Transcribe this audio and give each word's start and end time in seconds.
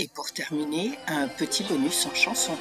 Et 0.00 0.06
pour 0.06 0.32
terminer, 0.32 0.96
un 1.08 1.26
petit 1.26 1.64
bonus 1.64 2.06
en 2.06 2.14
chanson. 2.14 2.52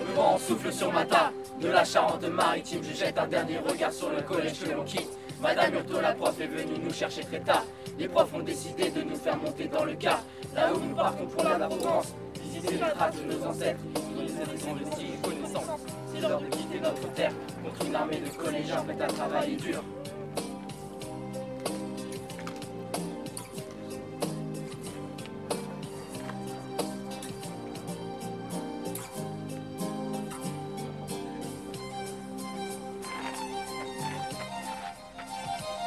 Le 0.00 0.14
vent 0.14 0.38
souffle 0.38 0.72
sur 0.72 0.90
ma 0.90 1.04
table 1.04 1.34
de 1.60 1.68
la 1.68 1.84
Charente-Maritime. 1.84 2.80
Je 2.82 2.94
jette 2.94 3.18
un 3.18 3.26
dernier 3.26 3.58
regard 3.58 3.92
sur 3.92 4.08
le 4.08 4.22
collège 4.22 4.60
que 4.60 4.70
l'on 4.70 4.84
quitte. 4.84 5.10
Madame 5.42 5.74
Hurto, 5.74 6.00
la 6.00 6.14
prof, 6.14 6.40
est 6.40 6.46
venue 6.46 6.78
nous 6.82 6.94
chercher 6.94 7.20
très 7.20 7.40
tard. 7.40 7.66
Les 7.98 8.08
profs 8.08 8.32
ont 8.32 8.42
décidé 8.42 8.88
de 8.88 9.02
nous 9.02 9.16
faire 9.16 9.36
monter 9.36 9.68
dans 9.68 9.84
le 9.84 9.94
car. 9.94 10.22
Là 10.54 10.72
où 10.72 10.80
nous 10.80 10.94
partons 10.94 11.26
pour 11.26 11.44
la 11.44 11.58
Provence. 11.66 12.14
Visiter 12.54 12.74
les 12.74 12.92
traces 12.92 13.16
de 13.16 13.22
nos 13.32 13.44
ancêtres. 13.46 13.80
Nous 14.14 14.20
les 14.20 14.28
de 14.28 14.34
style 14.92 15.14
et 15.14 15.18
connaissances. 15.26 15.80
C'est 16.12 16.20
l'heure 16.20 16.40
de 16.40 16.46
quitter 16.46 16.78
notre 16.80 17.12
terre 17.14 17.32
contre 17.64 17.84
une 17.84 17.96
armée 17.96 18.20
de 18.20 18.28
collégiens 18.28 18.84
prêts 18.84 19.02
à 19.02 19.08
travailler 19.08 19.56
dur. 19.56 19.82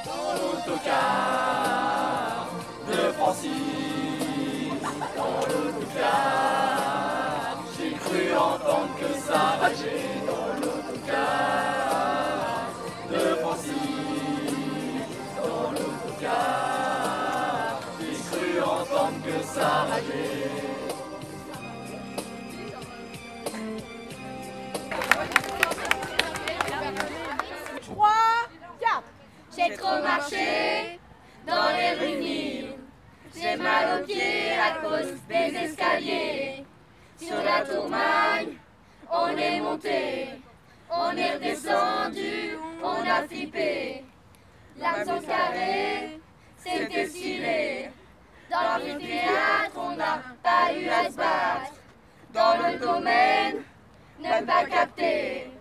Dans 0.06 0.34
l'autocar 0.42 2.50
de 2.90 2.98
Francis, 3.14 3.77
rageait. 19.56 20.78
J'ai 29.58 29.76
trop 29.76 30.02
marché 30.04 31.00
dans 31.48 31.70
les 31.76 31.94
rues 32.00 32.20
Nîmes. 32.20 32.74
J'ai 33.36 33.56
mal 33.56 34.02
aux 34.02 34.06
pieds 34.06 34.52
à 34.52 34.80
cause 34.84 35.14
des 35.28 35.58
escaliers. 35.58 36.64
Sur 37.20 37.42
la 37.44 37.66
tourmagne, 37.66 38.58
on 39.12 39.30
est 39.30 39.60
monté. 39.60 40.28
On 40.92 41.18
est 41.18 41.34
redescendu, 41.34 42.58
on 42.84 43.10
a 43.10 43.28
flippé. 43.28 44.06
L'accent 44.78 45.22
carré, 45.22 46.20
c'était 46.58 47.08
stylé. 47.08 47.90
Dans 48.50 48.78
le 48.78 48.98
théâtre, 48.98 49.76
on 49.76 49.96
n'a 49.96 50.22
pas 50.42 50.74
eu 50.74 50.88
à 50.88 51.10
se 51.10 51.18
battre. 51.18 51.74
Dans 52.34 52.56
le 52.58 52.78
domaine, 52.80 53.64
ne 54.20 54.46
pas 54.46 54.64
capter. 54.66 55.52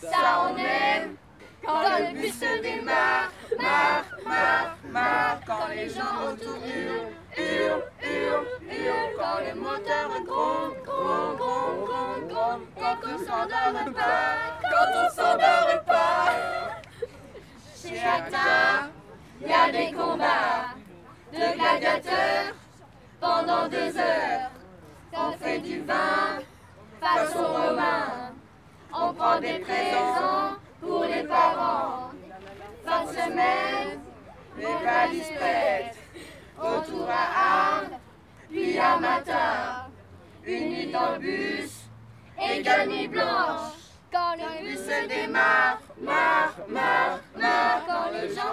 Ça, 0.00 0.48
on 0.48 0.56
aime. 0.56 1.16
Quand 1.64 1.82
le 1.98 2.14
bus 2.14 2.32
se 2.32 2.62
démarre, 2.62 3.30
marre, 3.60 4.04
marre, 4.24 4.76
marre. 4.90 5.40
Quand 5.46 5.68
les 5.68 5.90
gens 5.90 6.26
autour 6.26 6.56
hurlent, 6.56 7.12
hurlent, 7.36 7.84
hurlent, 8.02 8.46
hurlent. 8.62 9.16
Quand 9.18 9.38
le 9.46 9.60
moteur 9.60 10.08
gronde, 10.24 10.74
gronde, 10.84 11.36
gronde, 11.36 11.86
gronde, 11.86 12.28
gronde. 12.28 12.62
Quand 12.78 12.96
on 13.04 13.18
s'endort 13.18 13.92
pas, 13.94 14.58
quand 14.62 14.90
on 14.96 15.08
s'endort 15.10 15.84
pas. 15.86 16.32
Chez 17.80 18.00
Acta, 18.00 18.88
il 19.40 19.48
y 19.48 19.52
a 19.52 19.70
des 19.70 19.92
combats 19.92 20.71
de 21.32 21.58
gladiateurs 21.58 22.54
pendant 23.20 23.68
deux 23.68 23.96
heures. 23.96 24.50
On 25.14 25.32
fait 25.32 25.58
du 25.58 25.80
vin 25.80 26.38
façon 27.00 27.44
romain. 27.44 28.32
On 28.94 29.12
prend 29.14 29.40
des 29.40 29.58
présents 29.60 30.56
pour 30.80 31.04
les 31.04 31.22
parents. 31.24 32.10
Fin 32.84 33.04
de 33.04 33.08
semaine, 33.08 34.00
les 34.58 34.84
valises 34.84 35.32
prêtes. 35.38 35.98
Retour 36.58 37.08
à 37.08 37.76
Arles, 37.76 37.98
puis 38.50 38.78
à 38.78 38.98
matin. 38.98 39.88
Une 40.44 40.68
nuit 40.68 40.92
dans 40.92 41.12
le 41.12 41.18
bus 41.18 41.72
et 42.38 42.62
deux 42.62 42.90
nuits 42.90 43.08
blanches. 43.08 43.78
Quand 44.12 44.34
le 44.36 44.62
bus 44.62 44.78
se 44.78 45.08
démarre, 45.08 45.78
marre, 46.00 46.54
marre, 46.68 47.18
marre. 47.38 47.82
Quand 47.86 48.10
les 48.12 48.34
gens 48.34 48.52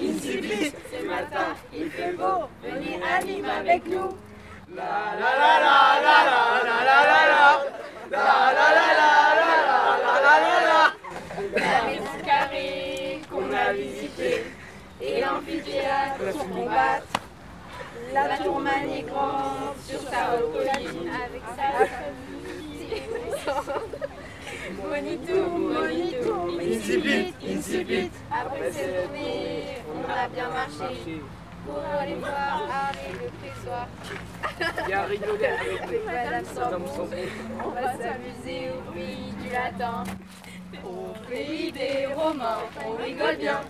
Il 1.83 1.89
fait 1.89 2.13
beau, 2.13 2.47
venez 2.63 2.99
anime 3.01 3.45
avec 3.45 3.87
nous. 3.87 4.15
La 4.75 5.17
la 5.19 5.31
la 5.41 5.53
la 5.65 5.77
la 6.05 6.17
la 6.29 6.45
la 6.63 6.77
la 6.85 6.97
la 7.09 7.21
la. 7.31 7.45
La 8.11 8.21
la 8.57 8.67
la 8.77 8.87
la 8.99 9.11
la 9.39 9.51
la 9.65 9.79
la 10.03 10.13
la 10.25 10.35
la 10.45 10.55
la. 10.69 10.81
La 11.57 11.79
maison 11.87 12.17
carrée 12.23 13.21
qu'on 13.31 13.49
a 13.51 13.73
visitée 13.73 14.43
et 15.01 15.21
l'amphithéâtre 15.21 16.37
qu'on 16.37 16.49
combatte. 16.49 17.07
La 18.13 18.25
est 18.25 19.01
grande 19.01 19.75
sur 19.83 20.01
sa 20.01 20.35
haute 20.35 20.53
colline 20.53 21.09
avec 21.09 21.43
sa 21.57 21.67
famille. 21.87 23.01
Monitum, 24.77 25.73
monitum, 25.73 26.59
incipit, 26.59 27.33
incipit. 27.43 28.11
Après 28.31 28.71
cette 28.71 28.95
journée, 28.95 29.81
on 29.95 30.03
a 30.11 30.27
bien 30.27 30.49
marché 30.49 31.21
pour 31.65 31.83
aller 31.99 32.15
voir 32.15 32.63
Harry 32.71 33.13
le 33.13 33.29
pressoir. 33.39 33.87
Il 34.87 34.93
a 34.93 35.03
rigolé 35.03 35.45
avec 35.45 36.05
Madame 36.05 36.43
on 37.63 37.69
va 37.69 37.91
s'amuser 37.97 38.69
au 38.71 38.91
bruit 38.91 39.33
du 39.41 39.49
latin. 39.49 40.03
Au 40.83 41.13
pays 41.29 41.71
des 41.71 42.07
Romains, 42.07 42.59
on 42.85 43.03
rigole 43.03 43.35
bien. 43.37 43.61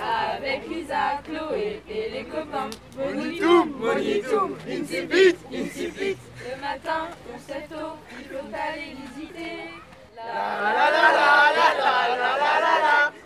Avec 0.00 0.68
Lisa, 0.68 1.20
Chloé 1.24 1.82
et 1.88 2.10
les 2.10 2.24
copains. 2.24 2.70
Monitum, 2.96 3.70
monitum, 3.78 4.56
incipit, 4.68 5.36
incipit. 5.52 6.16
Le 6.50 6.60
matin, 6.60 7.08
on 7.32 7.38
se 7.38 7.58
tôt, 7.68 7.96
il 8.18 8.24
faut 8.26 8.46
aller 8.52 8.96
visiter. 9.14 9.70
La 10.16 10.22
la 10.24 10.90
la 10.90 11.12
la 11.12 11.52
la 11.56 11.68
la 11.78 12.16
la 12.16 12.60
la. 12.60 12.74
La 12.80 13.23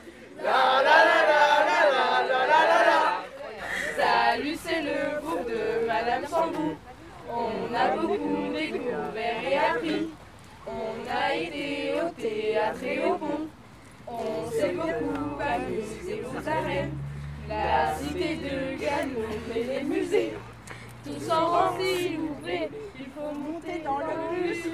mais 19.48 19.62
les 19.64 19.82
musées, 19.82 20.32
tous 21.04 21.20
sont 21.26 21.46
remplis, 21.46 22.18
ouvrés, 22.18 22.68
il 22.98 23.06
faut 23.06 23.34
monter 23.34 23.82
dans 23.84 23.98
le 23.98 24.42
bus. 24.42 24.64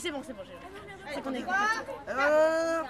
C'est 0.00 0.10
bon, 0.10 0.22
c'est 0.26 0.32
bon, 0.32 0.42
j'ai 0.44 1.14
C'est 1.14 1.22
qu'on 1.22 1.34
est 1.34 1.44
Euh, 2.08 2.82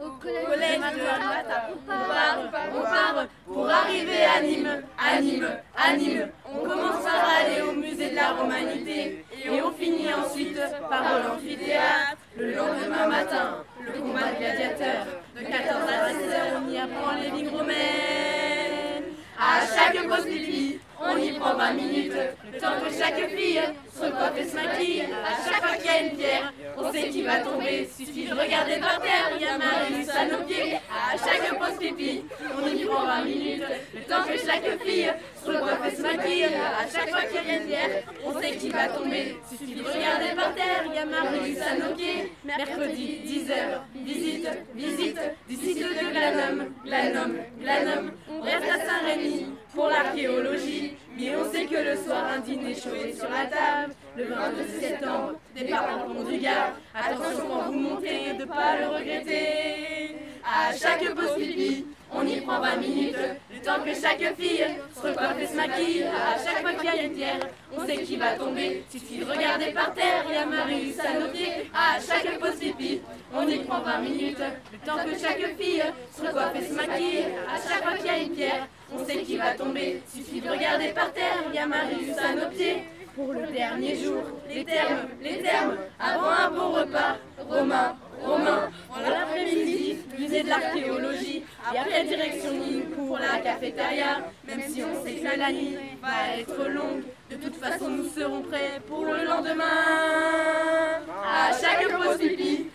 Au 0.00 0.10
collège 0.20 0.76
de 0.76 0.80
Matin, 0.80 1.62
on 1.72 1.76
part, 1.88 2.38
on 2.74 2.82
part 2.82 3.26
pour 3.46 3.68
arriver 3.68 4.24
à 4.24 4.40
Nîmes, 4.40 4.82
à 4.98 5.20
Nîmes, 5.20 5.48
à 5.76 5.96
Nîmes. 5.96 6.28
On 6.48 6.58
commence 6.68 7.02
par 7.02 7.28
aller 7.40 7.60
au 7.62 7.72
musée 7.72 8.10
de 8.10 8.14
la 8.16 8.32
Romanité 8.32 9.24
et 9.32 9.62
on 9.62 9.72
finit 9.72 10.12
ensuite 10.14 10.60
par 10.88 11.02
l'amphithéâtre. 11.26 12.18
Le 12.36 12.54
lendemain 12.54 13.08
matin, 13.08 13.64
le 13.80 13.92
combat 14.00 14.32
de 14.32 14.38
gladiateurs. 14.38 15.06
De 15.36 15.42
14 15.42 15.82
à 15.88 16.08
16 16.12 16.30
heures, 16.30 16.62
on 16.64 16.70
y 16.70 16.78
apprend 16.78 17.12
les 17.20 17.30
lignes 17.30 17.48
romaines. 17.56 19.04
À 19.38 19.60
chaque 19.66 20.06
pause 20.06 20.24
pipi, 20.26 20.78
on 21.00 21.16
y 21.16 21.32
prend 21.38 21.54
20 21.56 21.72
minutes. 21.72 22.12
Le 22.52 22.58
temps 22.60 22.80
que 22.84 22.92
chaque 22.92 23.28
fille 23.30 23.60
se 24.14 24.20
recoiffe 24.20 24.38
et 24.38 24.48
se 24.48 24.56
maquille. 24.56 25.02
À 25.02 25.50
chaque 25.50 25.62
fois 25.62 25.76
qu'il 25.76 25.86
y 25.86 25.88
a 25.88 26.00
une 26.00 26.16
pierre, 26.16 26.52
on 26.76 26.92
sait 26.92 27.08
qui 27.08 27.22
va 27.22 27.38
tomber. 27.40 27.88
Suffit 27.96 28.26
de 28.26 28.34
regarder 28.34 28.76
par 28.80 29.00
terre, 29.00 29.30
il 29.36 29.42
y 29.42 29.46
a 29.46 29.58
Marius 29.58 30.08
à 30.10 30.26
nos 30.26 30.44
pieds. 30.44 30.74
À 30.74 31.16
chaque 31.16 31.58
pause 31.58 31.78
pipi, 31.78 32.24
on 32.62 32.66
y 32.66 32.84
prend 32.84 33.06
20 33.06 33.24
minutes. 33.24 33.62
Le 33.94 34.00
temps 34.02 34.24
que 34.24 34.38
chaque 34.38 34.82
fille 34.82 35.12
se 35.42 35.50
recoiffe 35.50 35.92
et 35.92 35.96
se 35.96 36.02
maquille. 36.02 36.44
À 36.44 36.86
chaque 36.92 37.10
fois 37.10 37.22
qu'il 37.22 37.48
y 37.48 37.54
a 37.54 37.56
une 37.58 37.66
pierre, 37.66 38.02
on 38.24 38.40
sait 38.40 38.56
qui 38.56 38.68
va 38.70 38.88
tomber. 38.88 39.36
Suffit 39.48 39.74
de 39.74 39.82
regarder 39.82 40.34
par 40.36 40.54
terre, 40.54 40.84
il 40.86 40.94
y 40.94 40.98
a 40.98 41.06
Marius 41.06 41.58
à 41.60 41.76
nos 41.76 41.94
pieds. 41.94 42.32
Mercredi, 42.44 43.20
10h, 43.26 44.04
visite, 44.04 44.48
visite 44.74 45.20
du 45.48 45.56
site 45.56 45.78
de 45.78 46.10
Glanum, 46.10 46.74
Glanum, 46.84 47.36
Glanum. 47.60 48.12
On 48.30 48.40
reste 48.40 48.64
à 48.64 48.78
Saint-Rémy 48.78 49.46
pour 49.74 49.88
l'archéologie. 49.88 50.94
Mais 51.16 51.34
on 51.36 51.50
sait 51.50 51.66
que 51.66 51.76
le 51.76 51.96
soir, 51.96 52.26
un 52.34 52.40
dîner 52.40 52.74
chaud 52.74 52.94
est 52.94 53.12
sur 53.12 53.28
la 53.30 53.46
table. 53.46 53.94
Le 54.16 54.26
22 54.26 54.80
septembre, 54.80 55.32
départ 55.56 55.88
pour 55.88 56.14
le 56.14 56.14
Pont 56.14 56.30
du 56.30 56.38
Gard. 56.38 56.72
Attention 56.94 57.48
quand 57.48 57.62
vous 57.72 57.72
montez, 57.72 58.32
de 58.38 58.44
pas 58.44 58.78
le 58.78 58.86
regretter. 58.86 60.14
À 60.44 60.72
chaque 60.72 61.12
pause 61.14 61.34
pipi, 61.36 61.86
on 62.12 62.24
y 62.24 62.40
prend 62.42 62.60
20 62.60 62.76
minutes. 62.76 63.16
Le 63.52 63.60
temps 63.60 63.82
que 63.84 63.92
chaque 63.92 64.36
fille 64.36 64.64
se 64.94 65.00
recoiffe 65.00 65.40
et 65.40 65.46
se 65.48 65.56
maquille. 65.56 66.04
À 66.04 66.38
chaque 66.38 66.62
fois 66.62 66.74
qu'il 66.74 66.84
y 66.84 66.88
a 66.88 67.02
une 67.02 67.12
pierre, 67.12 67.40
on 67.76 67.84
sait 67.84 67.96
qui 68.04 68.16
va 68.16 68.34
tomber. 68.34 68.84
Suffit 68.88 69.18
de 69.18 69.24
regarder 69.24 69.72
par 69.72 69.92
terre, 69.94 70.24
il 70.28 70.34
y 70.34 70.38
a 70.38 70.46
Marius 70.46 71.00
à 71.00 71.18
nos 71.18 71.28
pieds. 71.28 71.70
À 71.74 71.98
chaque 71.98 72.38
pause 72.38 72.54
pipi, 72.60 73.00
on 73.34 73.48
y 73.48 73.58
prend 73.64 73.80
20 73.80 73.98
minutes. 73.98 74.38
Le 74.72 74.78
temps 74.86 74.98
que 75.04 75.18
chaque 75.18 75.56
fille 75.58 75.82
se 76.16 76.22
recoiffe 76.22 76.54
et 76.54 76.64
se 76.64 76.74
maquille. 76.74 77.24
À 77.48 77.56
chaque 77.56 77.82
fois 77.82 77.96
qu'il 77.96 78.06
y 78.06 78.10
a 78.10 78.18
une 78.18 78.30
pierre, 78.30 78.68
on 78.92 79.04
sait 79.04 79.22
qui 79.22 79.36
va 79.36 79.54
tomber. 79.54 80.02
Suffit 80.06 80.40
de 80.40 80.50
regarder 80.50 80.92
par 80.92 81.12
terre, 81.12 81.42
il 81.48 81.56
y 81.56 81.58
a 81.58 81.66
Marius 81.66 82.16
à 82.16 82.32
nos 82.32 82.48
pieds. 82.48 82.84
Pour 83.14 83.32
le 83.32 83.46
dernier 83.46 83.94
jour, 83.96 84.22
les 84.48 84.64
termes, 84.64 85.08
les 85.22 85.40
termes, 85.40 85.76
avant 86.00 86.30
un 86.30 86.50
bon 86.50 86.72
repas, 86.72 87.16
Romain, 87.48 87.96
Romain, 88.20 88.70
en 88.90 89.00
l'après-midi, 89.00 89.98
musée 90.18 90.42
de 90.42 90.48
l'archéologie, 90.48 91.44
et 91.72 91.78
après 91.78 92.04
direction 92.04 92.52
Nîmes 92.52 92.90
pour 92.96 93.16
la 93.18 93.38
cafétéria, 93.38 94.18
même 94.44 94.62
si 94.68 94.82
on 94.82 95.04
sait 95.04 95.14
que 95.14 95.38
la 95.38 95.52
nuit 95.52 95.76
va 96.02 96.38
être 96.40 96.68
longue, 96.68 97.04
de 97.30 97.36
toute 97.36 97.54
façon 97.54 97.88
nous 97.88 98.08
serons 98.08 98.42
prêts 98.42 98.80
pour 98.88 99.04
le 99.04 99.24
lendemain. 99.24 99.64
À 101.24 101.52
chaque 101.52 101.88
pause 101.88 102.18
pipi, 102.18 102.66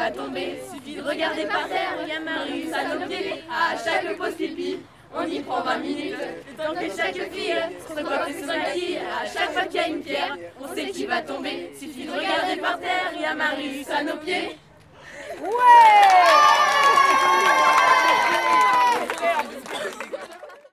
va 0.00 0.10
tomber. 0.10 0.58
Suffit 0.72 0.96
de 0.96 1.02
regarder 1.02 1.44
par 1.44 1.68
terre, 1.68 1.98
rien 2.04 2.20
Marius 2.20 2.72
à 2.72 2.94
nos 2.94 3.06
pieds. 3.06 3.44
À 3.50 3.76
chaque 3.76 4.16
post-pipi, 4.16 4.78
on 5.14 5.26
y 5.26 5.40
prend 5.40 5.60
20 5.60 5.78
minutes. 5.78 6.16
Tant 6.56 6.74
que 6.74 6.88
chaque 6.96 7.30
fille 7.30 7.54
se 7.86 8.02
coiffe 8.02 8.30
et 8.30 8.40
se 8.40 8.46
maquille, 8.46 8.98
à 8.98 9.26
chaque 9.26 9.52
fois 9.52 9.64
qu'il 9.64 9.80
y 9.80 9.84
a 9.84 9.88
une 9.88 10.00
pierre, 10.00 10.36
on 10.60 10.74
sait 10.74 10.86
qui 10.86 11.04
va 11.04 11.20
tomber. 11.20 11.72
Suffit 11.78 12.06
de 12.06 12.12
regarder 12.12 12.56
par 12.60 12.80
terre, 12.80 13.12
rien 13.16 13.34
Marius 13.34 13.90
à 13.90 14.02
nos 14.02 14.16
pieds. 14.16 14.56
Ouais! 15.42 15.50